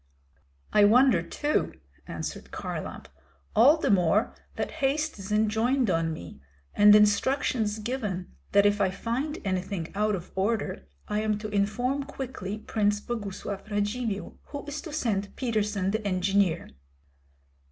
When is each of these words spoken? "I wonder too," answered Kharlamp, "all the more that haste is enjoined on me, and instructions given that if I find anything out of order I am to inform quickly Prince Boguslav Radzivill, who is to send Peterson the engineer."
"I 0.73 0.83
wonder 0.83 1.21
too," 1.21 1.73
answered 2.07 2.49
Kharlamp, 2.49 3.05
"all 3.55 3.77
the 3.77 3.91
more 3.91 4.33
that 4.55 4.71
haste 4.81 5.19
is 5.19 5.31
enjoined 5.31 5.91
on 5.91 6.11
me, 6.11 6.41
and 6.73 6.95
instructions 6.95 7.77
given 7.77 8.31
that 8.51 8.65
if 8.65 8.81
I 8.81 8.89
find 8.89 9.37
anything 9.45 9.91
out 9.93 10.15
of 10.15 10.31
order 10.35 10.87
I 11.07 11.21
am 11.21 11.37
to 11.37 11.49
inform 11.49 12.01
quickly 12.01 12.57
Prince 12.57 12.99
Boguslav 12.99 13.69
Radzivill, 13.69 14.39
who 14.45 14.65
is 14.65 14.81
to 14.81 14.91
send 14.91 15.35
Peterson 15.35 15.91
the 15.91 16.03
engineer." 16.07 16.69